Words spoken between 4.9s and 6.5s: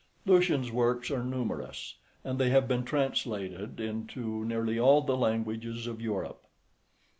the languages of Europe.